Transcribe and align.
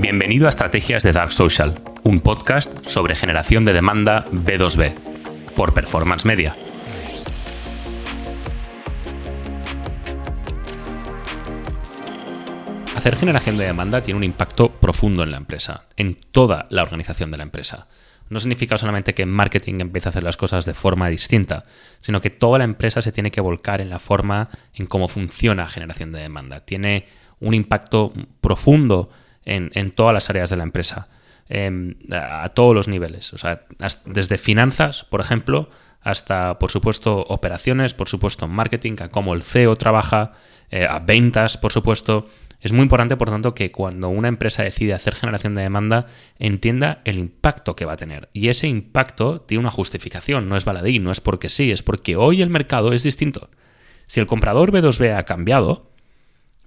Bienvenido 0.00 0.46
a 0.46 0.48
Estrategias 0.48 1.04
de 1.04 1.12
Dark 1.12 1.32
Social, 1.32 1.76
un 2.02 2.18
podcast 2.18 2.84
sobre 2.84 3.14
generación 3.14 3.64
de 3.64 3.72
demanda 3.72 4.26
B2B, 4.32 4.92
por 5.54 5.72
Performance 5.72 6.24
Media. 6.24 6.56
Hacer 12.96 13.14
generación 13.14 13.56
de 13.56 13.66
demanda 13.66 14.00
tiene 14.02 14.18
un 14.18 14.24
impacto 14.24 14.72
profundo 14.72 15.22
en 15.22 15.30
la 15.30 15.36
empresa, 15.36 15.84
en 15.96 16.16
toda 16.32 16.66
la 16.70 16.82
organización 16.82 17.30
de 17.30 17.36
la 17.36 17.44
empresa. 17.44 17.86
No 18.30 18.40
significa 18.40 18.76
solamente 18.76 19.14
que 19.14 19.26
marketing 19.26 19.74
empiece 19.78 20.08
a 20.08 20.10
hacer 20.10 20.24
las 20.24 20.36
cosas 20.36 20.64
de 20.64 20.74
forma 20.74 21.08
distinta, 21.08 21.66
sino 22.00 22.20
que 22.20 22.30
toda 22.30 22.58
la 22.58 22.64
empresa 22.64 23.00
se 23.00 23.12
tiene 23.12 23.30
que 23.30 23.40
volcar 23.40 23.80
en 23.80 23.90
la 23.90 24.00
forma 24.00 24.48
en 24.74 24.86
cómo 24.86 25.06
funciona 25.06 25.68
generación 25.68 26.10
de 26.10 26.18
demanda. 26.18 26.64
Tiene 26.64 27.06
un 27.38 27.54
impacto 27.54 28.12
profundo 28.40 29.10
en, 29.44 29.90
todas 29.90 30.14
las 30.14 30.30
áreas 30.30 30.50
de 30.50 30.56
la 30.56 30.62
empresa, 30.62 31.08
em, 31.48 31.94
a, 32.12 32.48
todos 32.50 32.74
los 32.74 32.88
niveles. 32.88 33.32
O 33.32 33.38
sea, 33.38 33.62
desde 34.06 34.38
finanzas, 34.38 35.04
por 35.04 35.20
ejemplo, 35.20 35.68
hasta, 36.00 36.58
por 36.58 36.70
supuesto, 36.70 37.24
operaciones, 37.28 37.94
por 37.94 38.08
supuesto, 38.08 38.46
marketing, 38.46 38.94
a 39.00 39.08
cómo 39.08 39.34
el 39.34 39.42
CEO 39.42 39.76
trabaja, 39.76 40.32
eh, 40.70 40.86
a 40.88 40.98
ventas, 40.98 41.56
por 41.56 41.72
supuesto. 41.72 42.28
Es 42.60 42.72
muy 42.72 42.82
importante, 42.82 43.16
por 43.16 43.28
tanto, 43.28 43.54
que 43.54 43.70
cuando 43.70 44.08
una 44.08 44.28
empresa 44.28 44.62
decide 44.62 44.94
hacer 44.94 45.14
generación 45.14 45.54
de 45.54 45.62
demanda, 45.62 46.06
entienda 46.38 47.02
el 47.04 47.18
impacto 47.18 47.76
que 47.76 47.84
va 47.84 47.92
a 47.92 47.96
tener. 47.98 48.30
Y 48.32 48.48
ese 48.48 48.68
impacto 48.68 49.42
tiene 49.42 49.60
una 49.60 49.70
justificación, 49.70 50.48
no 50.48 50.56
es 50.56 50.64
baladí, 50.64 50.98
no 50.98 51.10
es 51.10 51.20
porque 51.20 51.50
sí, 51.50 51.70
es 51.70 51.82
porque 51.82 52.16
hoy 52.16 52.40
el 52.40 52.48
mercado 52.48 52.92
es 52.92 53.02
distinto. 53.02 53.50
Si 54.06 54.20
el 54.20 54.26
comprador 54.26 54.72
B2B 54.72 55.14
ha 55.16 55.24
cambiado, 55.24 55.90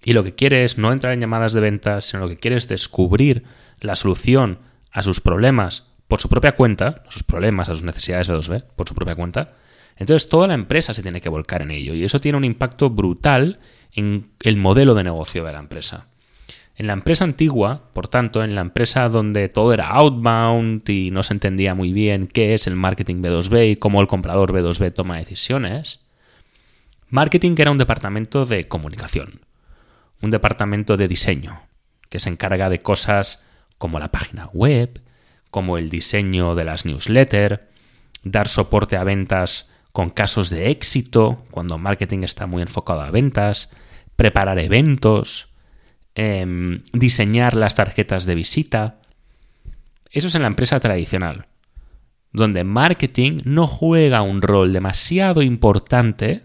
y 0.07 0.13
lo 0.13 0.23
que 0.23 0.35
quiere 0.35 0.63
es 0.63 0.77
no 0.77 0.93
entrar 0.93 1.11
en 1.11 1.19
llamadas 1.19 1.51
de 1.51 1.59
ventas, 1.59 2.05
sino 2.05 2.23
lo 2.23 2.29
que 2.29 2.37
quiere 2.37 2.55
es 2.55 2.69
descubrir 2.69 3.43
la 3.81 3.97
solución 3.97 4.59
a 4.89 5.01
sus 5.01 5.19
problemas 5.19 5.91
por 6.07 6.21
su 6.21 6.29
propia 6.29 6.53
cuenta, 6.53 7.03
a 7.05 7.11
sus 7.11 7.23
problemas, 7.23 7.67
a 7.67 7.73
sus 7.73 7.83
necesidades 7.83 8.27
de 8.27 8.35
2B, 8.35 8.63
por 8.77 8.87
su 8.87 8.95
propia 8.95 9.15
cuenta, 9.15 9.55
entonces 9.97 10.29
toda 10.29 10.47
la 10.47 10.53
empresa 10.53 10.93
se 10.93 11.03
tiene 11.03 11.19
que 11.19 11.27
volcar 11.27 11.61
en 11.61 11.71
ello 11.71 11.93
y 11.93 12.05
eso 12.05 12.21
tiene 12.21 12.37
un 12.37 12.45
impacto 12.45 12.89
brutal 12.89 13.59
en 13.91 14.29
el 14.43 14.55
modelo 14.55 14.93
de 14.93 15.03
negocio 15.03 15.43
de 15.43 15.51
la 15.51 15.59
empresa. 15.59 16.07
En 16.77 16.87
la 16.87 16.93
empresa 16.93 17.25
antigua, 17.25 17.89
por 17.91 18.07
tanto, 18.07 18.45
en 18.45 18.55
la 18.55 18.61
empresa 18.61 19.09
donde 19.09 19.49
todo 19.49 19.73
era 19.73 19.89
outbound 19.89 20.89
y 20.89 21.11
no 21.11 21.21
se 21.21 21.33
entendía 21.33 21.75
muy 21.75 21.91
bien 21.91 22.27
qué 22.27 22.53
es 22.53 22.65
el 22.65 22.77
marketing 22.77 23.17
B2B 23.17 23.71
y 23.71 23.75
cómo 23.75 23.99
el 23.99 24.07
comprador 24.07 24.53
B2B 24.53 24.93
toma 24.93 25.17
decisiones, 25.17 25.99
marketing 27.09 27.55
era 27.57 27.71
un 27.71 27.77
departamento 27.77 28.45
de 28.45 28.69
comunicación 28.69 29.46
un 30.21 30.31
departamento 30.31 30.97
de 30.97 31.07
diseño 31.07 31.61
que 32.09 32.19
se 32.19 32.29
encarga 32.29 32.69
de 32.69 32.81
cosas 32.81 33.43
como 33.77 33.99
la 33.99 34.11
página 34.11 34.47
web, 34.53 35.01
como 35.51 35.77
el 35.77 35.89
diseño 35.89 36.55
de 36.55 36.65
las 36.65 36.85
newsletters, 36.85 37.61
dar 38.23 38.47
soporte 38.47 38.97
a 38.97 39.03
ventas 39.03 39.69
con 39.91 40.09
casos 40.09 40.49
de 40.49 40.69
éxito, 40.69 41.37
cuando 41.51 41.77
marketing 41.77 42.19
está 42.23 42.45
muy 42.45 42.61
enfocado 42.61 43.01
a 43.01 43.11
ventas, 43.11 43.71
preparar 44.15 44.59
eventos, 44.59 45.49
em, 46.15 46.83
diseñar 46.93 47.55
las 47.55 47.75
tarjetas 47.75 48.25
de 48.25 48.35
visita. 48.35 48.99
Eso 50.11 50.27
es 50.27 50.35
en 50.35 50.41
la 50.41 50.47
empresa 50.47 50.79
tradicional, 50.79 51.47
donde 52.31 52.63
marketing 52.63 53.41
no 53.45 53.67
juega 53.67 54.21
un 54.21 54.41
rol 54.41 54.73
demasiado 54.73 55.41
importante 55.41 56.43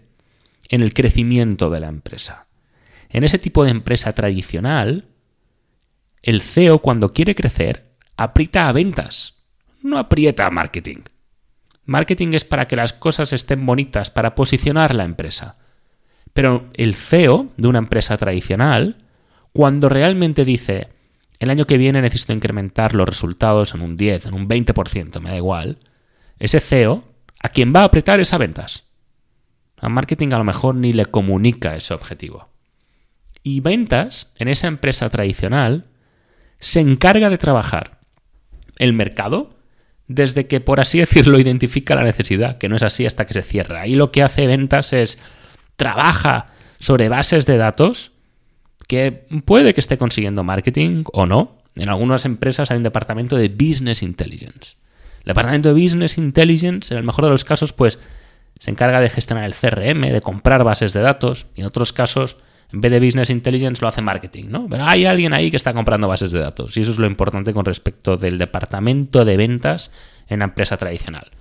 en 0.69 0.81
el 0.81 0.93
crecimiento 0.93 1.69
de 1.69 1.79
la 1.79 1.87
empresa. 1.87 2.42
En 3.13 3.23
ese 3.23 3.37
tipo 3.37 3.63
de 3.63 3.69
empresa 3.69 4.13
tradicional, 4.13 5.05
el 6.23 6.41
CEO 6.41 6.79
cuando 6.79 7.09
quiere 7.09 7.35
crecer 7.35 7.93
aprieta 8.17 8.67
a 8.67 8.71
ventas, 8.71 9.45
no 9.83 9.99
aprieta 9.99 10.47
a 10.47 10.49
marketing. 10.49 11.03
Marketing 11.85 12.29
es 12.33 12.43
para 12.43 12.67
que 12.67 12.75
las 12.75 12.91
cosas 12.91 13.31
estén 13.31 13.67
bonitas, 13.67 14.09
para 14.09 14.33
posicionar 14.33 14.95
la 14.95 15.03
empresa. 15.03 15.57
Pero 16.33 16.71
el 16.73 16.95
CEO 16.95 17.49
de 17.55 17.67
una 17.67 17.77
empresa 17.77 18.17
tradicional, 18.17 19.05
cuando 19.51 19.89
realmente 19.89 20.43
dice, 20.43 20.87
el 21.37 21.51
año 21.51 21.67
que 21.67 21.77
viene 21.77 22.01
necesito 22.01 22.33
incrementar 22.33 22.95
los 22.95 23.07
resultados 23.07 23.75
en 23.75 23.81
un 23.81 23.95
10, 23.95 24.25
en 24.27 24.33
un 24.33 24.49
20%, 24.49 25.19
me 25.19 25.29
da 25.29 25.37
igual, 25.37 25.77
ese 26.39 26.59
CEO, 26.59 27.03
a 27.39 27.49
quien 27.49 27.73
va 27.75 27.81
a 27.81 27.85
apretar 27.85 28.19
es 28.19 28.33
a 28.33 28.39
ventas. 28.39 28.89
A 29.77 29.87
marketing 29.89 30.29
a 30.31 30.39
lo 30.39 30.45
mejor 30.45 30.73
ni 30.73 30.93
le 30.93 31.05
comunica 31.05 31.75
ese 31.75 31.93
objetivo. 31.93 32.52
Y 33.43 33.59
ventas, 33.59 34.31
en 34.37 34.47
esa 34.47 34.67
empresa 34.67 35.09
tradicional, 35.09 35.85
se 36.59 36.79
encarga 36.79 37.29
de 37.29 37.37
trabajar 37.37 37.99
el 38.77 38.93
mercado 38.93 39.57
desde 40.07 40.47
que, 40.47 40.61
por 40.61 40.79
así 40.79 40.99
decirlo, 41.01 41.39
identifica 41.39 41.95
la 41.95 42.03
necesidad, 42.03 42.57
que 42.57 42.69
no 42.69 42.75
es 42.75 42.83
así 42.83 43.05
hasta 43.05 43.25
que 43.25 43.33
se 43.33 43.41
cierra. 43.41 43.87
Y 43.87 43.95
lo 43.95 44.11
que 44.11 44.23
hace 44.23 44.47
ventas 44.47 44.93
es 44.93 45.19
trabaja 45.75 46.51
sobre 46.79 47.09
bases 47.09 47.45
de 47.45 47.57
datos 47.57 48.11
que 48.87 49.25
puede 49.45 49.73
que 49.73 49.79
esté 49.79 49.97
consiguiendo 49.97 50.43
marketing 50.43 51.03
o 51.13 51.25
no. 51.25 51.57
En 51.75 51.89
algunas 51.89 52.25
empresas 52.25 52.69
hay 52.69 52.77
un 52.77 52.83
departamento 52.83 53.35
de 53.35 53.49
Business 53.49 54.03
Intelligence. 54.03 54.75
El 55.19 55.27
departamento 55.27 55.73
de 55.73 55.81
Business 55.81 56.17
Intelligence, 56.17 56.93
en 56.93 56.97
el 56.97 57.03
mejor 57.03 57.25
de 57.25 57.31
los 57.31 57.45
casos, 57.45 57.73
pues 57.73 57.97
se 58.59 58.71
encarga 58.71 58.99
de 58.99 59.09
gestionar 59.09 59.45
el 59.45 59.55
CRM, 59.55 60.01
de 60.01 60.21
comprar 60.21 60.63
bases 60.63 60.93
de 60.93 61.01
datos, 61.01 61.47
y 61.55 61.61
en 61.61 61.67
otros 61.67 61.93
casos 61.93 62.37
en 62.73 62.81
vez 62.81 62.91
de 62.91 62.99
Business 62.99 63.29
Intelligence 63.29 63.79
lo 63.81 63.87
hace 63.87 64.01
marketing, 64.01 64.45
¿no? 64.49 64.67
Pero 64.67 64.85
hay 64.85 65.05
alguien 65.05 65.31
ahí 65.31 65.51
que 65.51 65.57
está 65.57 65.73
comprando 65.73 66.07
bases 66.07 66.31
de 66.31 66.39
datos 66.39 66.75
y 66.75 66.81
eso 66.81 66.91
es 66.91 66.97
lo 66.97 67.05
importante 67.05 67.53
con 67.53 67.65
respecto 67.65 68.17
del 68.17 68.39
departamento 68.39 69.23
de 69.23 69.37
ventas 69.37 69.91
en 70.27 70.39
la 70.39 70.45
empresa 70.45 70.75
tradicional. 70.75 71.31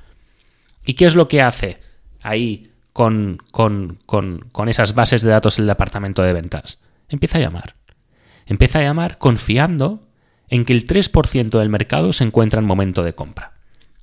¿Y 0.85 0.93
qué 0.93 1.07
es 1.07 1.15
lo 1.15 1.29
que 1.29 1.41
hace 1.41 1.81
ahí 2.23 2.71
con, 2.93 3.43
con, 3.51 3.99
con 4.05 4.69
esas 4.69 4.95
bases 4.95 5.23
de 5.23 5.31
datos 5.31 5.59
el 5.59 5.67
departamento 5.67 6.23
de 6.23 6.35
ventas? 6.35 6.79
Empieza 7.09 7.39
a 7.39 7.41
llamar. 7.41 7.77
Empieza 8.45 8.81
a 8.81 8.83
llamar 8.83 9.17
confiando 9.17 10.03
en 10.49 10.67
que 10.67 10.75
el 10.75 10.87
3% 10.87 11.59
del 11.59 11.71
mercado 11.71 12.13
se 12.13 12.25
encuentra 12.25 12.61
en 12.61 12.67
momento 12.67 13.03
de 13.03 13.15
compra. 13.15 13.53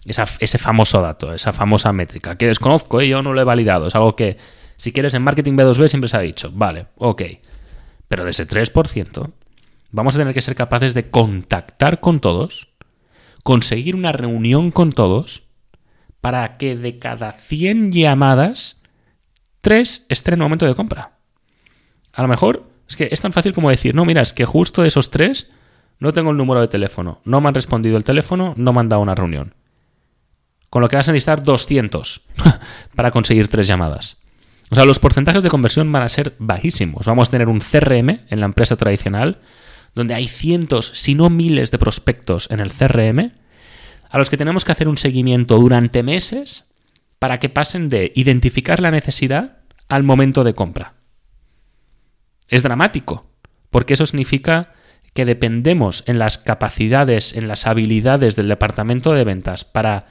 ese 0.04 0.58
famoso 0.58 1.00
dato, 1.00 1.32
esa 1.32 1.54
famosa 1.54 1.94
métrica, 1.94 2.40
que 2.40 2.48
desconozco, 2.48 3.02
¿eh? 3.02 3.08
yo 3.08 3.22
no 3.22 3.34
lo 3.34 3.42
he 3.42 3.44
validado, 3.44 3.86
es 3.86 3.94
algo 3.94 4.16
que 4.16 4.38
si 4.80 4.94
quieres 4.94 5.14
en 5.14 5.24
marketing 5.24 5.56
B2B 5.56 5.90
siempre 5.90 6.08
se 6.08 6.16
ha 6.16 6.22
dicho, 6.22 6.52
vale, 6.54 6.88
ok. 6.96 7.22
Pero 8.08 8.24
de 8.24 8.32
ese 8.32 8.48
3%, 8.48 9.32
vamos 9.92 10.16
a 10.16 10.18
tener 10.18 10.34
que 10.34 10.42
ser 10.42 10.56
capaces 10.56 10.94
de 10.94 11.10
contactar 11.10 12.00
con 12.00 12.22
todos, 12.22 12.70
conseguir 13.44 13.98
una 13.98 14.14
reunión 14.14 14.72
con 14.72 14.94
todos, 14.94 15.44
para 16.22 16.56
que 16.56 16.78
de 16.78 16.98
cada 16.98 17.34
100 17.34 17.92
llamadas, 17.92 18.82
3 19.60 20.06
estén 20.08 20.36
en 20.36 20.40
momento 20.40 20.66
de 20.66 20.76
compra. 20.76 21.12
A 22.14 22.22
lo 22.22 22.30
mejor 22.30 22.72
es 22.88 22.96
que 22.96 23.10
es 23.12 23.20
tan 23.20 23.34
fácil 23.34 23.52
como 23.52 23.70
decir, 23.70 23.94
no, 23.94 24.06
mira, 24.06 24.22
es 24.22 24.32
que 24.32 24.46
justo 24.46 24.82
de 24.82 24.88
esos 24.88 25.12
3 25.12 25.52
no 26.00 26.14
tengo 26.14 26.32
el 26.32 26.38
número 26.38 26.62
de 26.62 26.70
teléfono, 26.70 27.20
no 27.26 27.42
me 27.42 27.50
han 27.50 27.54
respondido 27.54 27.98
el 27.98 28.06
teléfono, 28.06 28.54
no 28.56 28.72
me 28.72 28.80
han 28.80 28.88
dado 28.88 29.02
una 29.02 29.16
reunión. 29.16 29.56
Con 30.70 30.82
lo 30.82 30.88
que 30.88 30.96
vas 30.96 31.10
a 31.10 31.12
necesitar 31.12 31.44
200 31.44 32.22
para 32.96 33.12
conseguir 33.12 33.50
3 33.50 33.68
llamadas. 33.68 34.20
O 34.72 34.76
sea, 34.76 34.86
los 34.86 35.00
porcentajes 35.00 35.44
de 35.44 35.50
conversión 35.50 35.92
van 35.92 36.04
a 36.04 36.10
ser 36.10 36.36
bajísimos. 36.38 37.06
Vamos 37.06 37.30
a 37.30 37.32
tener 37.32 37.50
un 37.50 37.60
CRM 37.60 38.22
en 38.30 38.40
la 38.40 38.46
empresa 38.46 38.76
tradicional, 38.76 39.40
donde 39.96 40.14
hay 40.14 40.28
cientos, 40.28 40.92
si 40.94 41.16
no 41.16 41.30
miles 41.30 41.72
de 41.72 41.80
prospectos 41.80 42.50
en 42.52 42.60
el 42.60 42.72
CRM, 42.72 43.32
a 44.10 44.18
los 44.18 44.30
que 44.30 44.38
tenemos 44.38 44.66
que 44.66 44.72
hacer 44.72 44.88
un 44.88 44.98
seguimiento 44.98 45.58
durante 45.58 46.04
meses 46.04 46.66
para 47.18 47.38
que 47.38 47.50
pasen 47.50 47.90
de 47.90 48.12
identificar 48.16 48.80
la 48.80 48.92
necesidad 48.92 49.58
al 49.88 50.04
momento 50.04 50.44
de 50.44 50.54
compra. 50.54 50.94
Es 52.48 52.64
dramático, 52.64 53.30
porque 53.70 53.96
eso 53.96 54.06
significa 54.06 54.74
que 55.14 55.26
dependemos 55.26 56.04
en 56.08 56.20
las 56.20 56.38
capacidades, 56.38 57.34
en 57.34 57.48
las 57.48 57.68
habilidades 57.68 58.36
del 58.36 58.48
departamento 58.48 59.14
de 59.14 59.24
ventas 59.24 59.66
para 59.66 60.08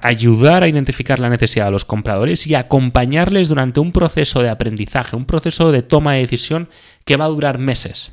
ayudar 0.00 0.62
a 0.62 0.68
identificar 0.68 1.18
la 1.18 1.28
necesidad 1.28 1.66
de 1.66 1.70
los 1.70 1.84
compradores 1.84 2.46
y 2.46 2.54
acompañarles 2.54 3.48
durante 3.48 3.80
un 3.80 3.92
proceso 3.92 4.42
de 4.42 4.48
aprendizaje, 4.48 5.16
un 5.16 5.26
proceso 5.26 5.72
de 5.72 5.82
toma 5.82 6.14
de 6.14 6.20
decisión 6.20 6.68
que 7.04 7.16
va 7.16 7.26
a 7.26 7.28
durar 7.28 7.58
meses. 7.58 8.12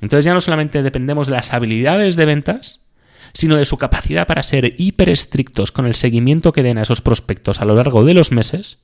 Entonces 0.00 0.24
ya 0.24 0.34
no 0.34 0.40
solamente 0.40 0.82
dependemos 0.82 1.26
de 1.26 1.34
las 1.34 1.52
habilidades 1.52 2.16
de 2.16 2.24
ventas, 2.24 2.80
sino 3.34 3.56
de 3.56 3.64
su 3.64 3.78
capacidad 3.78 4.26
para 4.26 4.42
ser 4.42 4.74
hiper 4.78 5.08
estrictos 5.08 5.72
con 5.72 5.86
el 5.86 5.94
seguimiento 5.94 6.52
que 6.52 6.62
den 6.62 6.78
a 6.78 6.82
esos 6.82 7.00
prospectos 7.00 7.60
a 7.60 7.64
lo 7.64 7.74
largo 7.74 8.04
de 8.04 8.14
los 8.14 8.32
meses, 8.32 8.78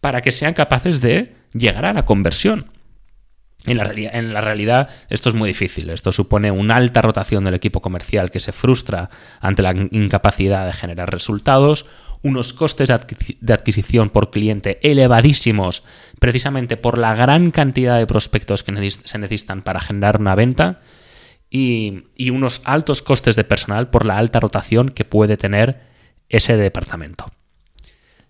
para 0.00 0.22
que 0.22 0.32
sean 0.32 0.54
capaces 0.54 1.00
de 1.00 1.34
llegar 1.52 1.84
a 1.84 1.92
la 1.92 2.04
conversión. 2.04 2.70
En 3.64 3.76
la, 3.76 4.40
realidad 4.40 4.88
esto 5.10 5.28
es 5.28 5.34
muy 5.34 5.48
difícil. 5.48 5.90
Esto 5.90 6.12
supone 6.12 6.50
una 6.50 6.76
alta 6.76 7.02
rotación 7.02 7.44
del 7.44 7.54
equipo 7.54 7.82
comercial 7.82 8.30
que 8.30 8.40
se 8.40 8.52
frustra 8.52 9.10
ante 9.40 9.62
la 9.62 9.74
incapacidad 9.90 10.66
de 10.66 10.72
generar 10.72 11.10
resultados, 11.10 11.86
unos 12.22 12.52
costes 12.52 12.88
de 12.88 13.52
adquisición 13.52 14.10
por 14.10 14.30
cliente 14.30 14.78
elevadísimos 14.82 15.84
precisamente 16.18 16.76
por 16.76 16.98
la 16.98 17.14
gran 17.14 17.50
cantidad 17.50 17.98
de 17.98 18.06
prospectos 18.06 18.62
que 18.62 18.90
se 18.90 19.18
necesitan 19.18 19.62
para 19.62 19.80
generar 19.80 20.20
una 20.20 20.34
venta 20.34 20.80
y, 21.50 22.04
y 22.16 22.30
unos 22.30 22.62
altos 22.64 23.02
costes 23.02 23.36
de 23.36 23.44
personal 23.44 23.88
por 23.90 24.06
la 24.06 24.18
alta 24.18 24.40
rotación 24.40 24.88
que 24.88 25.04
puede 25.04 25.36
tener 25.36 25.80
ese 26.28 26.56
departamento. 26.56 27.30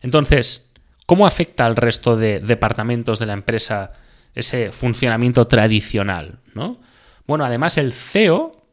Entonces, 0.01 0.71
¿cómo 1.07 1.27
afecta 1.27 1.67
al 1.67 1.77
resto 1.77 2.17
de 2.17 2.41
departamentos 2.41 3.19
de 3.19 3.27
la 3.27 3.33
empresa 3.33 3.93
ese 4.39 4.73
funcionamiento 4.73 5.47
tradicional? 5.47 6.41
¿no? 6.55 6.81
Bueno, 7.27 7.45
además 7.45 7.77
el 7.77 7.93
CEO, 7.93 8.65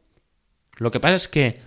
lo 0.78 0.92
que 0.92 1.00
pasa 1.00 1.16
es 1.16 1.28
que 1.28 1.60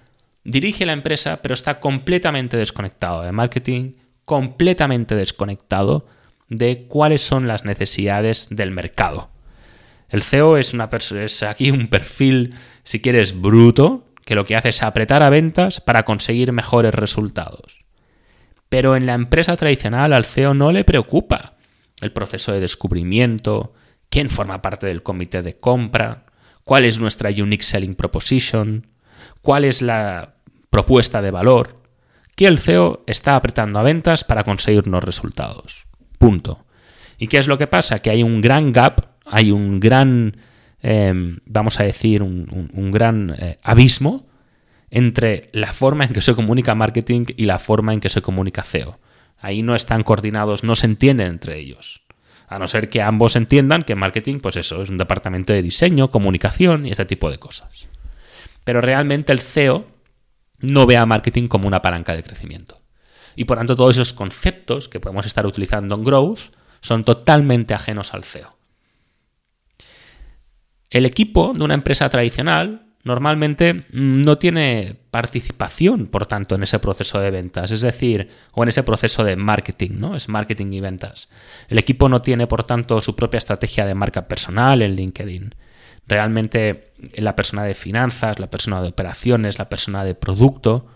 dirige 0.45 0.87
la 0.87 0.93
empresa, 0.93 1.41
pero 1.43 1.55
está 1.55 1.81
completamente 1.81 2.57
desconectado 2.57 3.23
de 3.23 3.33
marketing, 3.33 3.93
completamente 4.25 5.15
desconectado 5.15 6.07
de 6.49 6.87
cuáles 6.87 7.23
son 7.23 7.47
las 7.47 7.65
necesidades 7.65 8.47
del 8.51 8.71
mercado. 8.71 9.31
El 10.09 10.23
CEO 10.23 10.57
es, 10.57 10.73
una 10.73 10.89
es 11.23 11.43
aquí 11.43 11.71
un 11.71 11.89
perfil, 11.89 12.55
si 12.83 13.01
quieres, 13.01 13.39
bruto, 13.39 14.07
que 14.25 14.35
lo 14.35 14.45
que 14.45 14.57
hace 14.57 14.71
es 14.71 14.83
apretar 14.83 15.23
a 15.23 15.31
ventas 15.31 15.81
para 15.81 16.05
conseguir 16.05 16.53
mejores 16.53 16.95
resultados. 16.95 17.85
Pero 18.69 18.97
en 18.97 19.07
la 19.07 19.15
empresa 19.15 19.57
tradicional 19.57 20.13
al 20.13 20.25
CEO 20.25 20.55
no 20.55 20.73
le 20.73 20.85
preocupa 20.85 21.57
el 22.01 22.13
proceso 22.13 22.53
de 22.53 22.61
descubrimiento, 22.61 23.75
quién 24.11 24.31
forma 24.31 24.63
parte 24.63 24.87
del 24.87 25.03
comité 25.03 25.43
de 25.43 25.59
compra, 25.59 26.27
cuál 26.65 26.85
es 26.85 26.99
nuestra 26.99 27.31
unique 27.31 27.65
selling 27.65 27.95
proposition, 27.95 28.87
cuál 29.43 29.65
es 29.65 29.83
la 29.83 30.35
propuesta 30.71 31.23
de 31.23 31.31
valor, 31.31 31.83
que 32.37 32.47
el 32.47 32.59
CEO 32.59 33.03
está 33.07 33.37
apretando 33.37 33.79
a 33.79 33.83
ventas 33.83 34.25
para 34.25 34.45
conseguir 34.45 34.85
unos 34.87 35.03
resultados. 35.03 35.87
Punto. 36.19 36.65
¿Y 37.19 37.27
qué 37.27 37.39
es 37.39 37.49
lo 37.49 37.59
que 37.59 37.67
pasa? 37.67 37.99
Que 37.99 38.11
hay 38.11 38.23
un 38.23 38.41
gran 38.41 38.73
gap, 38.73 39.01
hay 39.27 39.51
un 39.51 39.81
gran, 39.81 40.37
em, 40.81 41.39
vamos 41.47 41.81
a 41.81 41.85
decir, 41.85 42.23
un, 42.23 42.91
gran 42.93 43.35
eh, 43.37 43.59
abismo 43.63 44.27
entre 44.91 45.51
la 45.53 45.73
forma 45.73 46.05
en 46.05 46.13
que 46.13 46.23
se 46.23 46.35
comunica 46.35 46.75
marketing 46.75 47.27
y 47.37 47.45
la 47.45 47.59
forma 47.59 47.93
en 47.93 48.01
que 48.01 48.09
se 48.09 48.23
comunica 48.23 48.63
CEO. 48.63 49.01
Ahí 49.39 49.63
no 49.63 49.75
están 49.75 50.03
coordinados, 50.03 50.65
no 50.65 50.77
se 50.77 50.87
entienden 50.87 51.29
entre 51.29 51.59
ellos. 51.59 52.03
A 52.49 52.59
no 52.59 52.67
ser 52.67 52.89
que 52.89 53.03
ambos 53.03 53.37
entiendan 53.37 53.83
que 53.85 53.95
marketing, 53.95 54.41
pues 54.41 54.57
eso, 54.57 54.83
es 54.83 54.89
un 54.89 54.99
departamento 54.99 55.53
de 55.53 55.63
diseño, 55.63 56.11
comunicación 56.11 56.87
y 56.87 56.91
este 56.91 57.05
tipo 57.05 57.31
de 57.31 57.39
cosas. 57.39 57.89
Pero 58.65 58.81
realmente 58.81 59.33
el 59.33 59.41
CEO 59.41 59.87
no 60.59 60.87
ve 60.87 60.97
a 60.97 61.07
marketing 61.07 61.47
como 61.47 61.69
una 61.69 61.83
palanca 61.83 62.17
de 62.17 62.23
crecimiento. 62.23 62.81
Y 63.37 63.45
por 63.45 63.59
tanto, 63.59 63.77
todos 63.77 63.97
esos 63.97 64.13
conceptos 64.13 64.89
que 64.89 64.99
podemos 64.99 65.27
estar 65.27 65.47
utilizando 65.47 65.95
en 65.95 66.05
Growth 66.05 66.53
son 66.81 67.05
totalmente 67.05 67.75
ajenos 67.75 68.15
al 68.15 68.25
CEO. 68.25 68.57
El 70.91 71.05
equipo 71.05 71.53
de 71.55 71.65
una 71.65 71.75
empresa 71.75 72.09
tradicional 72.09 72.88
normalmente 73.09 73.85
no 73.91 74.37
tiene 74.37 74.97
participación, 75.11 76.09
por 76.09 76.27
tanto, 76.27 76.55
en 76.55 76.63
ese 76.63 76.79
proceso 76.79 77.19
de 77.19 77.31
ventas, 77.31 77.71
es 77.71 77.81
decir, 77.81 78.29
o 78.53 78.63
en 78.63 78.69
ese 78.69 78.83
proceso 78.83 79.25
de 79.25 79.35
marketing, 79.35 79.93
¿no? 79.95 80.15
Es 80.15 80.29
marketing 80.29 80.75
y 80.75 80.81
ventas. 80.83 81.31
El 81.69 81.79
equipo 81.79 82.11
no 82.11 82.21
tiene, 82.21 82.47
por 82.47 82.65
tanto, 82.65 83.01
su 83.01 83.17
propia 83.17 83.39
estrategia 83.39 83.87
de 83.87 83.95
marca 83.95 84.29
personal 84.29 84.83
en 84.83 84.95
LinkedIn. 84.95 85.55
Realmente 86.07 86.93
la 87.17 87.35
persona 87.35 87.65
de 87.65 87.75
finanzas, 87.75 88.39
la 88.39 88.51
persona 88.51 88.83
de 88.83 88.89
operaciones, 88.89 89.59
la 89.59 89.71
persona 89.71 90.05
de 90.05 90.15
producto, 90.15 90.87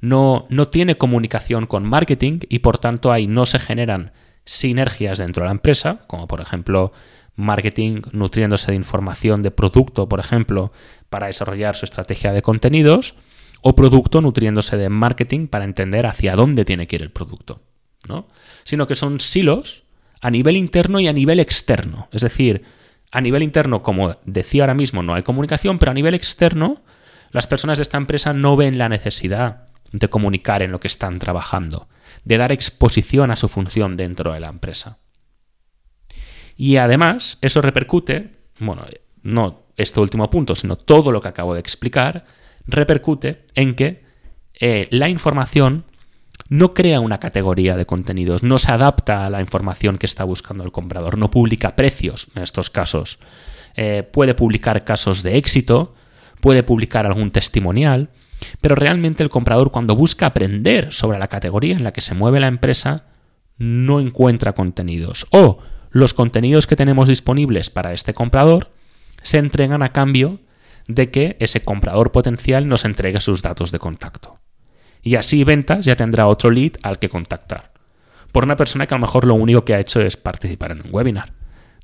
no, 0.00 0.46
no 0.48 0.68
tiene 0.68 0.96
comunicación 0.96 1.66
con 1.66 1.84
marketing 1.84 2.40
y 2.48 2.60
por 2.60 2.78
tanto 2.78 3.12
ahí 3.12 3.26
no 3.26 3.44
se 3.44 3.58
generan 3.58 4.12
sinergias 4.46 5.18
dentro 5.18 5.42
de 5.42 5.48
la 5.48 5.52
empresa, 5.52 6.00
como 6.06 6.26
por 6.26 6.40
ejemplo 6.40 6.92
marketing 7.38 8.02
nutriéndose 8.12 8.72
de 8.72 8.76
información 8.76 9.42
de 9.42 9.52
producto, 9.52 10.08
por 10.08 10.20
ejemplo, 10.20 10.72
para 11.08 11.28
desarrollar 11.28 11.76
su 11.76 11.84
estrategia 11.84 12.32
de 12.32 12.42
contenidos, 12.42 13.14
o 13.62 13.74
producto 13.74 14.20
nutriéndose 14.20 14.76
de 14.76 14.88
marketing 14.88 15.46
para 15.46 15.64
entender 15.64 16.06
hacia 16.06 16.36
dónde 16.36 16.64
tiene 16.64 16.86
que 16.86 16.96
ir 16.96 17.02
el 17.02 17.10
producto, 17.10 17.62
¿no? 18.08 18.28
Sino 18.64 18.86
que 18.86 18.94
son 18.94 19.20
silos 19.20 19.84
a 20.20 20.30
nivel 20.30 20.56
interno 20.56 21.00
y 21.00 21.08
a 21.08 21.12
nivel 21.12 21.40
externo. 21.40 22.08
Es 22.12 22.22
decir, 22.22 22.64
a 23.10 23.20
nivel 23.20 23.42
interno, 23.42 23.82
como 23.82 24.16
decía 24.24 24.64
ahora 24.64 24.74
mismo, 24.74 25.02
no 25.02 25.14
hay 25.14 25.22
comunicación, 25.22 25.78
pero 25.78 25.92
a 25.92 25.94
nivel 25.94 26.14
externo, 26.14 26.82
las 27.30 27.46
personas 27.46 27.78
de 27.78 27.82
esta 27.82 27.98
empresa 27.98 28.32
no 28.32 28.56
ven 28.56 28.78
la 28.78 28.88
necesidad 28.88 29.68
de 29.92 30.08
comunicar 30.08 30.62
en 30.62 30.72
lo 30.72 30.80
que 30.80 30.88
están 30.88 31.18
trabajando, 31.18 31.88
de 32.24 32.36
dar 32.36 32.52
exposición 32.52 33.30
a 33.30 33.36
su 33.36 33.48
función 33.48 33.96
dentro 33.96 34.32
de 34.32 34.40
la 34.40 34.48
empresa. 34.48 34.98
Y 36.58 36.76
además, 36.76 37.38
eso 37.40 37.62
repercute, 37.62 38.32
bueno, 38.58 38.84
no 39.22 39.62
este 39.76 40.00
último 40.00 40.28
punto, 40.28 40.56
sino 40.56 40.74
todo 40.74 41.12
lo 41.12 41.20
que 41.20 41.28
acabo 41.28 41.54
de 41.54 41.60
explicar, 41.60 42.24
repercute 42.66 43.46
en 43.54 43.76
que 43.76 44.02
eh, 44.54 44.88
la 44.90 45.08
información 45.08 45.84
no 46.48 46.74
crea 46.74 46.98
una 46.98 47.20
categoría 47.20 47.76
de 47.76 47.86
contenidos, 47.86 48.42
no 48.42 48.58
se 48.58 48.72
adapta 48.72 49.24
a 49.24 49.30
la 49.30 49.40
información 49.40 49.98
que 49.98 50.06
está 50.06 50.24
buscando 50.24 50.64
el 50.64 50.72
comprador, 50.72 51.16
no 51.16 51.30
publica 51.30 51.76
precios 51.76 52.26
en 52.34 52.42
estos 52.42 52.70
casos. 52.70 53.20
Eh, 53.76 54.02
puede 54.02 54.34
publicar 54.34 54.82
casos 54.82 55.22
de 55.22 55.36
éxito, 55.36 55.94
puede 56.40 56.64
publicar 56.64 57.06
algún 57.06 57.30
testimonial, 57.30 58.10
pero 58.60 58.74
realmente 58.74 59.22
el 59.22 59.30
comprador 59.30 59.70
cuando 59.70 59.94
busca 59.94 60.26
aprender 60.26 60.92
sobre 60.92 61.20
la 61.20 61.28
categoría 61.28 61.76
en 61.76 61.84
la 61.84 61.92
que 61.92 62.00
se 62.00 62.16
mueve 62.16 62.40
la 62.40 62.48
empresa, 62.48 63.04
no 63.58 64.00
encuentra 64.00 64.54
contenidos. 64.54 65.24
O 65.30 65.58
los 65.90 66.14
contenidos 66.14 66.66
que 66.66 66.76
tenemos 66.76 67.08
disponibles 67.08 67.70
para 67.70 67.92
este 67.92 68.14
comprador 68.14 68.72
se 69.22 69.38
entregan 69.38 69.82
a 69.82 69.92
cambio 69.92 70.40
de 70.86 71.10
que 71.10 71.36
ese 71.40 71.62
comprador 71.62 72.12
potencial 72.12 72.68
nos 72.68 72.84
entregue 72.84 73.20
sus 73.20 73.42
datos 73.42 73.70
de 73.70 73.78
contacto. 73.78 74.38
Y 75.02 75.16
así 75.16 75.44
ventas 75.44 75.84
ya 75.84 75.96
tendrá 75.96 76.26
otro 76.26 76.50
lead 76.50 76.72
al 76.82 76.98
que 76.98 77.08
contactar. 77.08 77.72
Por 78.32 78.44
una 78.44 78.56
persona 78.56 78.86
que 78.86 78.94
a 78.94 78.98
lo 78.98 79.02
mejor 79.02 79.26
lo 79.26 79.34
único 79.34 79.64
que 79.64 79.74
ha 79.74 79.80
hecho 79.80 80.00
es 80.00 80.16
participar 80.16 80.72
en 80.72 80.82
un 80.86 80.94
webinar, 80.94 81.32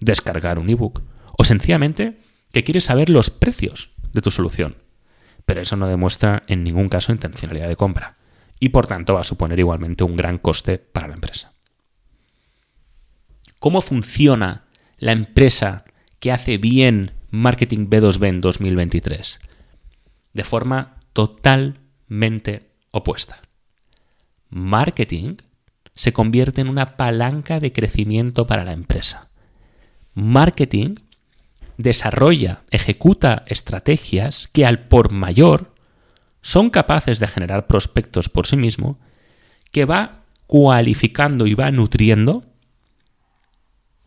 descargar 0.01 0.59
un 0.59 0.71
ebook 0.71 1.03
o 1.37 1.45
sencillamente 1.45 2.21
que 2.53 2.65
quiere 2.65 2.81
saber 2.81 3.09
los 3.11 3.31
precios 3.31 3.91
de 4.13 4.23
tu 4.23 4.31
solución. 4.31 4.77
Pero 5.47 5.61
eso 5.61 5.77
no 5.77 5.87
demuestra 5.87 6.43
en 6.47 6.65
ningún 6.65 6.89
caso 6.89 7.13
intencionalidad 7.13 7.69
de 7.69 7.77
compra 7.77 8.17
y 8.61 8.71
por 8.71 8.87
tanto 8.87 9.15
va 9.15 9.21
a 9.21 9.25
suponer 9.25 9.59
igualmente 9.59 10.05
un 10.05 10.17
gran 10.17 10.39
coste 10.39 10.79
para 10.79 11.09
la 11.09 11.15
empresa. 11.15 11.54
¿Cómo 13.65 13.81
funciona 13.81 14.65
la 14.99 15.13
empresa 15.13 15.87
que 16.21 16.33
hace 16.33 16.59
bien 16.59 17.13
marketing 17.31 17.87
B2B 17.87 18.29
en 18.29 18.41
2023? 18.43 19.41
De 20.35 20.45
forma 20.45 21.01
totalmente 21.15 22.69
opuesta. 22.91 23.41
Marketing 24.51 25.37
se 25.95 26.13
convierte 26.13 26.61
en 26.61 26.69
una 26.69 26.99
palanca 26.99 27.59
de 27.59 27.73
crecimiento 27.73 28.47
para 28.47 28.67
la 28.67 28.75
empresa. 28.75 29.31
Marketing 30.13 30.97
desarrolla, 31.79 32.65
ejecuta 32.69 33.45
estrategias 33.47 34.51
que 34.53 34.67
al 34.67 34.89
por 34.89 35.11
mayor 35.11 35.73
son 36.43 36.69
capaces 36.69 37.19
de 37.19 37.29
generar 37.29 37.67
prospectos 37.67 38.29
por 38.29 38.47
sí 38.47 38.59
mismo, 38.59 38.99
que 39.73 39.87
va 39.87 40.25
cualificando 40.47 41.47
y 41.47 41.55
va 41.55 41.71
nutriendo 41.71 42.45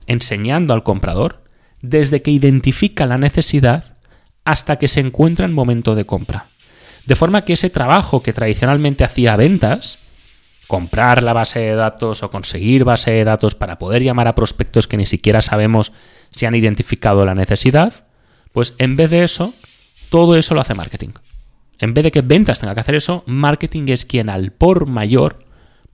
enseñando 0.07 0.73
al 0.73 0.83
comprador 0.83 1.43
desde 1.81 2.21
que 2.21 2.31
identifica 2.31 3.05
la 3.05 3.17
necesidad 3.17 3.95
hasta 4.45 4.77
que 4.77 4.87
se 4.87 5.01
encuentra 5.01 5.45
en 5.45 5.53
momento 5.53 5.93
de 5.93 6.05
compra. 6.05 6.47
De 7.05 7.15
forma 7.15 7.43
que 7.43 7.53
ese 7.53 7.69
trabajo 7.69 8.23
que 8.23 8.33
tradicionalmente 8.33 9.03
hacía 9.03 9.35
ventas, 9.35 9.99
comprar 10.67 11.23
la 11.23 11.33
base 11.33 11.59
de 11.59 11.75
datos 11.75 12.23
o 12.23 12.31
conseguir 12.31 12.83
base 12.83 13.11
de 13.11 13.23
datos 13.23 13.55
para 13.55 13.79
poder 13.79 14.03
llamar 14.03 14.27
a 14.27 14.35
prospectos 14.35 14.87
que 14.87 14.97
ni 14.97 15.05
siquiera 15.05 15.41
sabemos 15.41 15.93
si 16.31 16.45
han 16.45 16.55
identificado 16.55 17.25
la 17.25 17.35
necesidad, 17.35 18.05
pues 18.51 18.73
en 18.77 18.95
vez 18.95 19.11
de 19.11 19.23
eso, 19.23 19.53
todo 20.09 20.35
eso 20.35 20.53
lo 20.53 20.61
hace 20.61 20.73
marketing. 20.73 21.11
En 21.79 21.93
vez 21.93 22.03
de 22.03 22.11
que 22.11 22.21
ventas 22.21 22.59
tenga 22.59 22.73
que 22.73 22.81
hacer 22.81 22.95
eso, 22.95 23.23
marketing 23.27 23.87
es 23.87 24.05
quien 24.05 24.29
al 24.29 24.51
por 24.51 24.87
mayor 24.87 25.39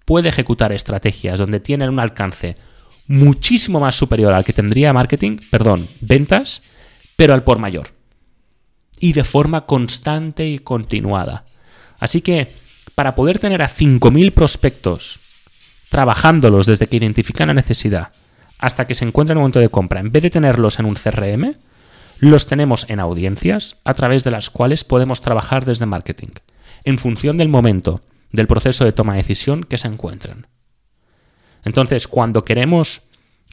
puede 0.06 0.30
ejecutar 0.30 0.72
estrategias 0.72 1.40
donde 1.40 1.60
tienen 1.60 1.90
un 1.90 2.00
alcance 2.00 2.56
muchísimo 3.08 3.80
más 3.80 3.96
superior 3.96 4.34
al 4.34 4.46
que 4.46 4.54
tendría 4.54 4.94
marketing, 4.94 5.38
perdón, 5.50 5.88
ventas, 6.02 6.62
pero 7.16 7.34
al 7.34 7.44
por 7.44 7.60
mayor. 7.60 7.94
Y 9.00 9.14
de 9.14 9.24
forma 9.24 9.66
constante 9.66 10.48
y 10.48 10.60
continuada. 10.60 11.46
Así 12.00 12.22
que, 12.22 12.54
para 12.96 13.16
poder 13.16 13.40
tener 13.40 13.62
a 13.62 13.70
5.000 13.70 14.32
prospectos 14.32 15.20
trabajándolos 15.90 16.66
desde 16.66 16.88
que 16.88 16.98
identifican 16.98 17.48
la 17.48 17.54
necesidad 17.54 18.12
hasta 18.58 18.88
que 18.88 18.96
se 18.96 19.06
encuentran 19.06 19.38
en 19.38 19.40
un 19.40 19.44
momento 19.44 19.60
de 19.60 19.70
compra, 19.70 20.00
en 20.00 20.12
vez 20.12 20.24
de 20.24 20.30
tenerlos 20.30 20.80
en 20.80 20.86
un 20.86 20.96
CRM, 20.96 21.56
los 22.20 22.48
tenemos 22.48 22.90
en 22.90 23.00
audiencias 23.00 23.76
a 23.84 23.94
través 23.94 24.24
de 24.24 24.32
las 24.32 24.50
cuales 24.50 24.84
podemos 24.84 25.22
trabajar 25.22 25.66
desde 25.66 25.86
marketing, 25.86 26.30
en 26.86 26.98
función 26.98 27.38
del 27.38 27.50
momento 27.50 28.02
del 28.32 28.48
proceso 28.48 28.86
de 28.86 28.94
toma 28.94 29.14
de 29.14 29.18
decisión 29.18 29.64
que 29.64 29.78
se 29.78 29.88
encuentran. 29.88 30.48
Entonces, 31.64 32.08
cuando 32.08 32.44
queremos 32.44 33.04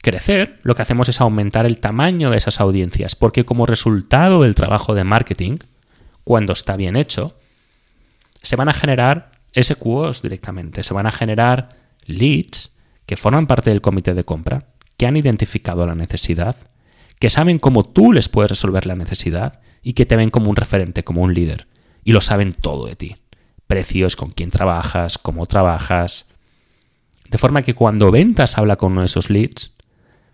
crecer, 0.01 0.59
lo 0.63 0.75
que 0.75 0.81
hacemos 0.81 1.09
es 1.09 1.21
aumentar 1.21 1.65
el 1.65 1.79
tamaño 1.79 2.31
de 2.31 2.37
esas 2.37 2.59
audiencias, 2.59 3.15
porque 3.15 3.45
como 3.45 3.65
resultado 3.65 4.41
del 4.41 4.55
trabajo 4.55 4.93
de 4.93 5.03
marketing, 5.03 5.57
cuando 6.23 6.53
está 6.53 6.75
bien 6.75 6.95
hecho, 6.95 7.37
se 8.41 8.55
van 8.55 8.69
a 8.69 8.73
generar 8.73 9.31
SQOs 9.59 10.21
directamente, 10.21 10.83
se 10.83 10.93
van 10.93 11.07
a 11.07 11.11
generar 11.11 11.69
leads 12.05 12.71
que 13.05 13.17
forman 13.17 13.47
parte 13.47 13.69
del 13.69 13.81
comité 13.81 14.13
de 14.13 14.23
compra, 14.23 14.67
que 14.97 15.05
han 15.05 15.17
identificado 15.17 15.85
la 15.85 15.95
necesidad, 15.95 16.55
que 17.19 17.29
saben 17.29 17.59
cómo 17.59 17.83
tú 17.83 18.13
les 18.13 18.29
puedes 18.29 18.51
resolver 18.51 18.85
la 18.85 18.95
necesidad 18.95 19.59
y 19.83 19.93
que 19.93 20.05
te 20.05 20.15
ven 20.15 20.29
como 20.29 20.49
un 20.49 20.55
referente, 20.55 21.03
como 21.03 21.21
un 21.21 21.33
líder. 21.33 21.67
Y 22.03 22.13
lo 22.13 22.21
saben 22.21 22.53
todo 22.53 22.85
de 22.85 22.95
ti. 22.95 23.17
Precios, 23.67 24.15
con 24.15 24.31
quién 24.31 24.49
trabajas, 24.49 25.17
cómo 25.17 25.45
trabajas. 25.45 26.27
De 27.31 27.37
forma 27.37 27.61
que 27.61 27.73
cuando 27.73 28.11
ventas 28.11 28.57
habla 28.57 28.75
con 28.75 28.91
uno 28.91 29.01
de 29.01 29.05
esos 29.07 29.29
leads, 29.29 29.71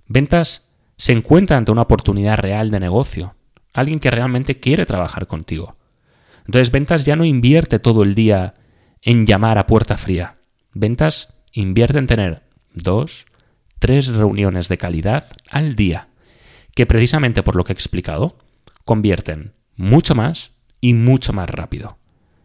ventas 0.08 0.68
se 0.98 1.12
encuentra 1.12 1.56
ante 1.56 1.72
una 1.72 1.84
oportunidad 1.84 2.40
real 2.40 2.72
de 2.72 2.80
negocio. 2.80 3.36
Alguien 3.72 4.00
que 4.00 4.10
realmente 4.10 4.60
quiere 4.60 4.88
trabajar 4.88 5.28
contigo. 5.28 5.78
Entonces 6.48 6.72
ventas 6.72 7.06
ya 7.06 7.16
no 7.16 7.24
invierte 7.24 7.78
todo 7.78 8.02
el 8.02 8.16
día 8.16 8.56
en 9.04 9.28
llamar 9.28 9.60
a 9.60 9.68
puerta 9.68 10.00
fría. 10.00 10.38
Ventas 10.74 11.36
invierte 11.52 12.00
en 12.00 12.08
tener 12.08 12.42
dos, 12.74 13.28
tres 13.78 14.08
reuniones 14.08 14.68
de 14.68 14.80
calidad 14.80 15.26
al 15.52 15.76
día, 15.76 16.08
que 16.74 16.88
precisamente 16.88 17.44
por 17.44 17.56
lo 17.56 17.64
que 17.64 17.74
he 17.74 17.76
explicado, 17.76 18.40
convierten 18.86 19.54
mucho 19.76 20.16
más 20.16 20.54
y 20.82 20.96
mucho 20.96 21.32
más 21.32 21.48
rápido. 21.48 22.00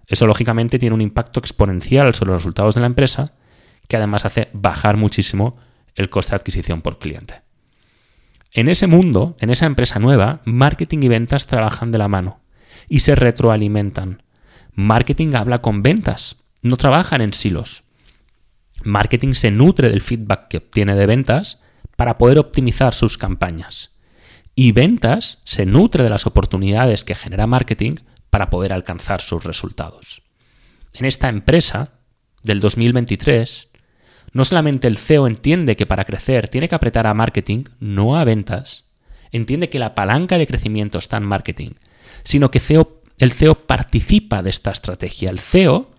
Eso 0.06 0.26
lógicamente 0.26 0.78
tiene 0.78 0.94
un 0.94 1.00
impacto 1.00 1.40
exponencial 1.40 2.12
sobre 2.14 2.32
los 2.32 2.42
resultados 2.42 2.74
de 2.74 2.82
la 2.82 2.86
empresa, 2.88 3.32
que 3.88 3.96
además 3.96 4.24
hace 4.24 4.48
bajar 4.52 4.96
muchísimo 4.96 5.56
el 5.94 6.10
coste 6.10 6.30
de 6.30 6.36
adquisición 6.36 6.82
por 6.82 6.98
cliente. 6.98 7.42
En 8.54 8.68
ese 8.68 8.86
mundo, 8.86 9.36
en 9.40 9.50
esa 9.50 9.66
empresa 9.66 9.98
nueva, 9.98 10.42
marketing 10.44 10.98
y 11.02 11.08
ventas 11.08 11.46
trabajan 11.46 11.90
de 11.90 11.98
la 11.98 12.08
mano 12.08 12.40
y 12.88 13.00
se 13.00 13.14
retroalimentan. 13.14 14.22
Marketing 14.74 15.34
habla 15.34 15.62
con 15.62 15.82
ventas, 15.82 16.36
no 16.60 16.76
trabajan 16.76 17.20
en 17.20 17.32
silos. 17.32 17.84
Marketing 18.84 19.34
se 19.34 19.50
nutre 19.50 19.88
del 19.88 20.02
feedback 20.02 20.48
que 20.48 20.56
obtiene 20.58 20.94
de 20.96 21.06
ventas 21.06 21.60
para 21.96 22.18
poder 22.18 22.38
optimizar 22.38 22.94
sus 22.94 23.16
campañas. 23.16 23.92
Y 24.54 24.72
ventas 24.72 25.40
se 25.44 25.64
nutre 25.64 26.02
de 26.02 26.10
las 26.10 26.26
oportunidades 26.26 27.04
que 27.04 27.14
genera 27.14 27.46
marketing 27.46 27.94
para 28.28 28.50
poder 28.50 28.72
alcanzar 28.72 29.20
sus 29.20 29.44
resultados. 29.44 30.22
En 30.94 31.06
esta 31.06 31.28
empresa 31.28 31.92
del 32.42 32.60
2023, 32.60 33.71
no 34.32 34.44
solamente 34.44 34.88
el 34.88 34.96
CEO 34.96 35.26
entiende 35.26 35.76
que 35.76 35.86
para 35.86 36.04
crecer 36.04 36.48
tiene 36.48 36.68
que 36.68 36.74
apretar 36.74 37.06
a 37.06 37.14
marketing, 37.14 37.64
no 37.80 38.16
a 38.16 38.24
ventas, 38.24 38.84
entiende 39.30 39.68
que 39.68 39.78
la 39.78 39.94
palanca 39.94 40.38
de 40.38 40.46
crecimiento 40.46 40.98
está 40.98 41.18
en 41.18 41.24
marketing, 41.24 41.70
sino 42.24 42.50
que 42.50 42.60
el 43.18 43.32
CEO 43.32 43.66
participa 43.66 44.42
de 44.42 44.50
esta 44.50 44.70
estrategia. 44.70 45.30
El 45.30 45.38
CEO 45.38 45.90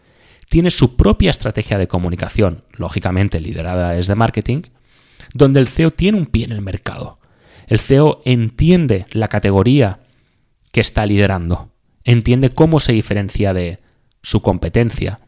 tiene 0.50 0.72
su 0.72 0.96
propia 0.96 1.30
estrategia 1.30 1.78
de 1.78 1.88
comunicación, 1.88 2.64
lógicamente 2.74 3.40
liderada 3.40 3.92
desde 3.92 4.16
marketing, 4.16 4.62
donde 5.34 5.60
el 5.60 5.68
CEO 5.68 5.92
tiene 5.92 6.18
un 6.18 6.26
pie 6.26 6.46
en 6.46 6.52
el 6.52 6.62
mercado. 6.62 7.20
El 7.68 7.80
CEO 7.80 8.22
entiende 8.26 9.06
la 9.12 9.30
categoría 9.30 10.00
que 10.72 10.82
está 10.82 11.06
liderando, 11.06 11.72
entiende 12.04 12.50
cómo 12.50 12.80
se 12.80 12.94
diferencia 12.94 13.54
de 13.54 13.80
su 14.22 14.42
competencia, 14.42 15.20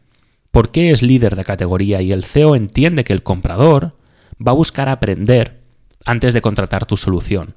por 0.56 0.70
qué 0.70 0.90
es 0.90 1.02
líder 1.02 1.36
de 1.36 1.44
categoría 1.44 2.00
y 2.00 2.12
el 2.12 2.24
CEO 2.24 2.56
entiende 2.56 3.04
que 3.04 3.12
el 3.12 3.22
comprador 3.22 3.94
va 4.40 4.52
a 4.52 4.54
buscar 4.54 4.88
aprender 4.88 5.60
antes 6.06 6.32
de 6.32 6.40
contratar 6.40 6.86
tu 6.86 6.96
solución. 6.96 7.56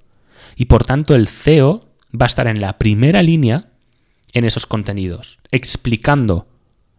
Y 0.57 0.65
por 0.65 0.83
tanto 0.83 1.15
el 1.15 1.29
CEO 1.29 1.85
va 2.13 2.25
a 2.25 2.27
estar 2.27 2.45
en 2.47 2.59
la 2.59 2.77
primera 2.77 3.23
línea 3.23 3.69
en 4.33 4.43
esos 4.43 4.65
contenidos, 4.65 5.39
explicando 5.51 6.49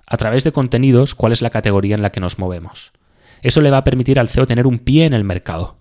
a 0.06 0.16
través 0.16 0.42
de 0.42 0.52
contenidos 0.52 1.14
cuál 1.14 1.32
es 1.32 1.42
la 1.42 1.50
categoría 1.50 1.96
en 1.96 2.02
la 2.02 2.12
que 2.12 2.20
nos 2.20 2.38
movemos. 2.38 2.92
Eso 3.42 3.60
le 3.60 3.68
va 3.68 3.76
a 3.76 3.84
permitir 3.84 4.18
al 4.18 4.30
CEO 4.30 4.46
tener 4.46 4.66
un 4.66 4.78
pie 4.78 5.04
en 5.04 5.12
el 5.12 5.24
mercado 5.24 5.76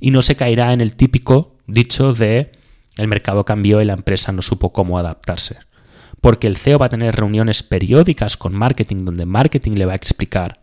y 0.00 0.10
no 0.10 0.20
se 0.20 0.36
caerá 0.36 0.74
en 0.74 0.82
el 0.82 0.96
típico 0.96 1.56
dicho 1.66 2.12
de 2.12 2.52
el 2.98 3.08
mercado 3.08 3.46
cambió 3.46 3.80
y 3.80 3.86
la 3.86 3.94
empresa 3.94 4.32
no 4.32 4.42
supo 4.42 4.70
cómo 4.70 4.98
adaptarse. 4.98 5.60
Porque 6.22 6.46
el 6.46 6.56
CEO 6.56 6.78
va 6.78 6.86
a 6.86 6.88
tener 6.88 7.16
reuniones 7.16 7.64
periódicas 7.64 8.36
con 8.36 8.54
marketing 8.54 9.04
donde 9.04 9.26
marketing 9.26 9.72
le 9.72 9.86
va 9.86 9.92
a 9.92 9.96
explicar 9.96 10.60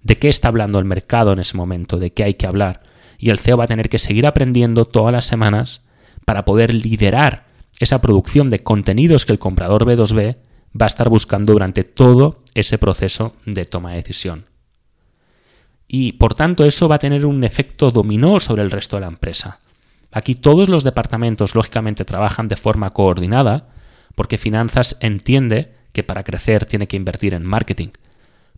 de 0.00 0.16
qué 0.16 0.28
está 0.28 0.46
hablando 0.46 0.78
el 0.78 0.84
mercado 0.84 1.32
en 1.32 1.40
ese 1.40 1.56
momento, 1.56 1.98
de 1.98 2.12
qué 2.12 2.22
hay 2.22 2.34
que 2.34 2.46
hablar. 2.46 2.84
Y 3.18 3.30
el 3.30 3.40
CEO 3.40 3.56
va 3.56 3.64
a 3.64 3.66
tener 3.66 3.88
que 3.88 3.98
seguir 3.98 4.26
aprendiendo 4.26 4.84
todas 4.84 5.12
las 5.12 5.26
semanas 5.26 5.82
para 6.24 6.44
poder 6.44 6.72
liderar 6.72 7.46
esa 7.80 8.00
producción 8.00 8.48
de 8.48 8.62
contenidos 8.62 9.26
que 9.26 9.32
el 9.32 9.40
comprador 9.40 9.86
B2B 9.86 10.36
va 10.80 10.86
a 10.86 10.94
estar 10.94 11.08
buscando 11.08 11.52
durante 11.52 11.82
todo 11.82 12.44
ese 12.54 12.78
proceso 12.78 13.34
de 13.44 13.64
toma 13.64 13.90
de 13.90 13.96
decisión. 13.96 14.44
Y 15.88 16.12
por 16.12 16.34
tanto 16.34 16.64
eso 16.64 16.88
va 16.88 16.94
a 16.94 17.00
tener 17.00 17.26
un 17.26 17.42
efecto 17.42 17.90
dominó 17.90 18.38
sobre 18.38 18.62
el 18.62 18.70
resto 18.70 18.96
de 18.96 19.00
la 19.00 19.08
empresa. 19.08 19.58
Aquí 20.12 20.36
todos 20.36 20.68
los 20.68 20.84
departamentos 20.84 21.56
lógicamente 21.56 22.04
trabajan 22.04 22.46
de 22.46 22.54
forma 22.54 22.90
coordinada 22.90 23.66
porque 24.14 24.38
finanzas 24.38 24.96
entiende 25.00 25.74
que 25.92 26.02
para 26.02 26.24
crecer 26.24 26.66
tiene 26.66 26.88
que 26.88 26.96
invertir 26.96 27.34
en 27.34 27.44
marketing, 27.44 27.88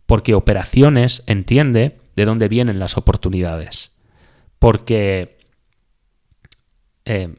porque 0.05 0.33
operaciones 0.33 1.23
entiende 1.25 1.97
de 2.15 2.25
dónde 2.25 2.47
vienen 2.47 2.79
las 2.79 2.97
oportunidades, 2.97 3.91
porque 4.59 5.37
eh, 7.05 7.35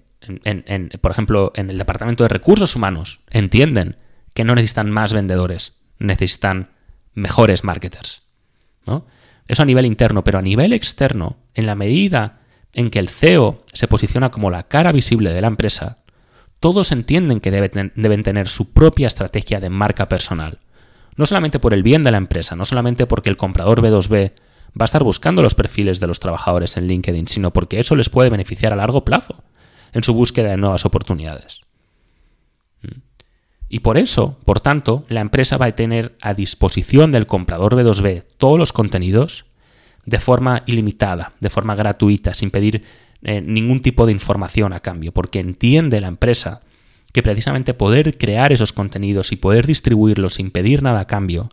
por 1.00 1.10
ejemplo, 1.10 1.52
en 1.54 1.70
el 1.70 1.78
departamento 1.78 2.24
de 2.24 2.28
recursos 2.28 2.74
humanos 2.74 3.20
entienden 3.30 3.96
que 4.34 4.44
no 4.44 4.54
necesitan 4.54 4.90
más 4.90 5.12
vendedores, 5.12 5.80
necesitan 5.98 6.70
mejores 7.14 7.64
marketers. 7.64 8.22
¿no? 8.86 9.06
Eso 9.48 9.62
a 9.62 9.66
nivel 9.66 9.86
interno, 9.86 10.24
pero 10.24 10.38
a 10.38 10.42
nivel 10.42 10.72
externo, 10.72 11.38
en 11.54 11.66
la 11.66 11.74
medida 11.74 12.40
en 12.72 12.90
que 12.90 12.98
el 12.98 13.08
CEO 13.08 13.64
se 13.72 13.88
posiciona 13.88 14.30
como 14.30 14.50
la 14.50 14.64
cara 14.64 14.92
visible 14.92 15.30
de 15.32 15.40
la 15.40 15.48
empresa, 15.48 15.98
todos 16.60 16.92
entienden 16.92 17.40
que 17.40 17.50
deben 17.50 18.22
tener 18.22 18.48
su 18.48 18.72
propia 18.72 19.06
estrategia 19.06 19.60
de 19.60 19.70
marca 19.70 20.08
personal. 20.08 20.58
No 21.16 21.26
solamente 21.26 21.58
por 21.58 21.74
el 21.74 21.82
bien 21.82 22.02
de 22.02 22.10
la 22.10 22.18
empresa, 22.18 22.56
no 22.56 22.64
solamente 22.64 23.06
porque 23.06 23.30
el 23.30 23.36
comprador 23.36 23.82
B2B 23.82 24.32
va 24.78 24.84
a 24.84 24.84
estar 24.84 25.02
buscando 25.02 25.42
los 25.42 25.54
perfiles 25.54 26.00
de 26.00 26.06
los 26.06 26.20
trabajadores 26.20 26.76
en 26.76 26.86
LinkedIn, 26.86 27.28
sino 27.28 27.52
porque 27.52 27.80
eso 27.80 27.96
les 27.96 28.10
puede 28.10 28.30
beneficiar 28.30 28.72
a 28.72 28.76
largo 28.76 29.04
plazo 29.04 29.42
en 29.92 30.02
su 30.02 30.12
búsqueda 30.12 30.50
de 30.50 30.58
nuevas 30.58 30.84
oportunidades. 30.84 31.60
Mm. 32.82 33.00
Y 33.68 33.80
por 33.80 33.96
eso, 33.96 34.38
por 34.44 34.60
tanto, 34.60 35.04
la 35.08 35.20
empresa 35.20 35.56
va 35.56 35.66
a 35.66 35.74
tener 35.74 36.16
a 36.20 36.34
disposición 36.34 37.12
del 37.12 37.26
comprador 37.26 37.74
B2B 37.74 38.24
todos 38.36 38.58
los 38.58 38.72
contenidos 38.72 39.46
de 40.04 40.20
forma 40.20 40.62
ilimitada, 40.66 41.32
de 41.40 41.50
forma 41.50 41.74
gratuita, 41.74 42.34
sin 42.34 42.50
pedir 42.50 42.84
eh, 43.28 43.40
ningún 43.40 43.82
tipo 43.82 44.06
de 44.06 44.12
información 44.12 44.72
a 44.72 44.78
cambio, 44.78 45.10
porque 45.10 45.40
entiende 45.40 46.00
la 46.00 46.06
empresa 46.06 46.60
que 47.12 47.24
precisamente 47.24 47.74
poder 47.74 48.18
crear 48.18 48.52
esos 48.52 48.72
contenidos 48.72 49.32
y 49.32 49.36
poder 49.36 49.66
distribuirlos 49.66 50.34
sin 50.34 50.52
pedir 50.52 50.80
nada 50.80 51.00
a 51.00 51.06
cambio 51.08 51.48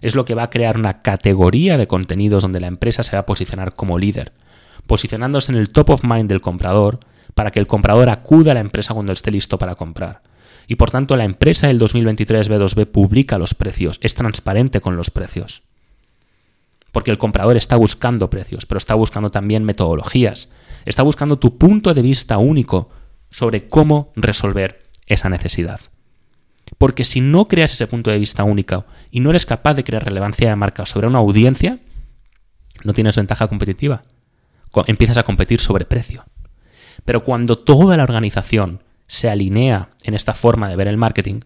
es 0.00 0.16
lo 0.16 0.24
que 0.24 0.34
va 0.34 0.42
a 0.42 0.50
crear 0.50 0.76
una 0.76 1.00
categoría 1.00 1.78
de 1.78 1.86
contenidos 1.86 2.42
donde 2.42 2.58
la 2.58 2.66
empresa 2.66 3.04
se 3.04 3.14
va 3.14 3.20
a 3.20 3.26
posicionar 3.26 3.76
como 3.76 4.00
líder, 4.00 4.32
posicionándose 4.88 5.52
en 5.52 5.58
el 5.58 5.70
top 5.70 5.90
of 5.90 6.02
mind 6.02 6.28
del 6.28 6.40
comprador 6.40 6.98
para 7.34 7.52
que 7.52 7.60
el 7.60 7.68
comprador 7.68 8.08
acuda 8.08 8.50
a 8.50 8.54
la 8.54 8.60
empresa 8.60 8.94
cuando 8.94 9.12
esté 9.12 9.30
listo 9.30 9.58
para 9.58 9.76
comprar. 9.76 10.22
Y 10.66 10.74
por 10.74 10.90
tanto 10.90 11.16
la 11.16 11.24
empresa 11.24 11.68
del 11.68 11.78
2023 11.78 12.50
B2B 12.50 12.86
publica 12.86 13.38
los 13.38 13.54
precios, 13.54 14.00
es 14.02 14.16
transparente 14.16 14.80
con 14.80 14.96
los 14.96 15.10
precios. 15.10 15.62
Porque 16.90 17.12
el 17.12 17.18
comprador 17.18 17.56
está 17.56 17.76
buscando 17.76 18.28
precios, 18.28 18.66
pero 18.66 18.78
está 18.78 18.96
buscando 18.96 19.30
también 19.30 19.62
metodologías, 19.62 20.48
está 20.84 21.02
buscando 21.02 21.38
tu 21.38 21.58
punto 21.58 21.94
de 21.94 22.02
vista 22.02 22.38
único 22.38 22.90
sobre 23.30 23.68
cómo 23.68 24.12
resolver 24.16 24.82
esa 25.06 25.28
necesidad. 25.28 25.80
Porque 26.78 27.04
si 27.04 27.20
no 27.20 27.48
creas 27.48 27.72
ese 27.72 27.86
punto 27.86 28.10
de 28.10 28.18
vista 28.18 28.44
único 28.44 28.84
y 29.10 29.20
no 29.20 29.30
eres 29.30 29.46
capaz 29.46 29.74
de 29.74 29.84
crear 29.84 30.04
relevancia 30.04 30.48
de 30.48 30.56
marca 30.56 30.86
sobre 30.86 31.06
una 31.06 31.18
audiencia, 31.18 31.80
no 32.84 32.94
tienes 32.94 33.16
ventaja 33.16 33.48
competitiva. 33.48 34.02
Empiezas 34.86 35.18
a 35.18 35.22
competir 35.22 35.60
sobre 35.60 35.84
precio. 35.84 36.24
Pero 37.04 37.24
cuando 37.24 37.58
toda 37.58 37.96
la 37.96 38.04
organización 38.04 38.82
se 39.06 39.28
alinea 39.28 39.90
en 40.04 40.14
esta 40.14 40.34
forma 40.34 40.68
de 40.68 40.76
ver 40.76 40.88
el 40.88 40.96
marketing, 40.96 41.40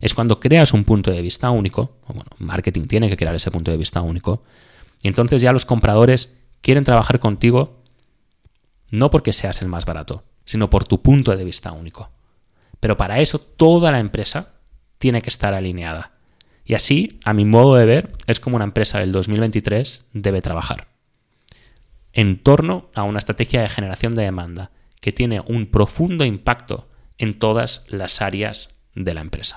es 0.00 0.14
cuando 0.14 0.40
creas 0.40 0.72
un 0.72 0.84
punto 0.84 1.10
de 1.10 1.22
vista 1.22 1.50
único, 1.50 1.96
marketing 2.38 2.86
tiene 2.86 3.08
que 3.08 3.16
crear 3.16 3.34
ese 3.34 3.50
punto 3.50 3.70
de 3.70 3.76
vista 3.76 4.02
único, 4.02 4.42
y 5.02 5.08
entonces 5.08 5.40
ya 5.40 5.52
los 5.52 5.64
compradores 5.64 6.32
quieren 6.60 6.84
trabajar 6.84 7.20
contigo 7.20 7.83
no 8.94 9.10
porque 9.10 9.32
seas 9.32 9.60
el 9.60 9.68
más 9.68 9.84
barato, 9.84 10.24
sino 10.44 10.70
por 10.70 10.84
tu 10.84 11.02
punto 11.02 11.36
de 11.36 11.44
vista 11.44 11.72
único. 11.72 12.10
Pero 12.78 12.96
para 12.96 13.20
eso 13.20 13.40
toda 13.40 13.90
la 13.90 13.98
empresa 13.98 14.54
tiene 14.98 15.20
que 15.20 15.30
estar 15.30 15.52
alineada. 15.52 16.12
Y 16.64 16.74
así, 16.74 17.18
a 17.24 17.34
mi 17.34 17.44
modo 17.44 17.74
de 17.74 17.86
ver, 17.86 18.12
es 18.26 18.40
como 18.40 18.56
una 18.56 18.64
empresa 18.64 19.00
del 19.00 19.10
2023 19.10 20.04
debe 20.12 20.40
trabajar. 20.42 20.86
En 22.12 22.42
torno 22.42 22.90
a 22.94 23.02
una 23.02 23.18
estrategia 23.18 23.62
de 23.62 23.68
generación 23.68 24.14
de 24.14 24.22
demanda 24.22 24.70
que 25.00 25.12
tiene 25.12 25.40
un 25.40 25.66
profundo 25.66 26.24
impacto 26.24 26.88
en 27.18 27.38
todas 27.38 27.84
las 27.88 28.22
áreas 28.22 28.70
de 28.94 29.12
la 29.12 29.20
empresa. 29.20 29.56